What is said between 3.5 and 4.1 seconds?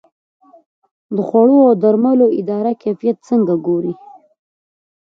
ګوري؟